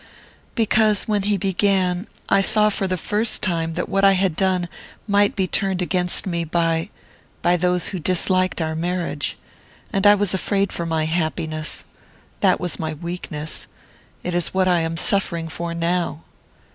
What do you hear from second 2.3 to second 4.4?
saw for the first time that what I had